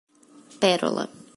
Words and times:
Pérola 0.61 1.05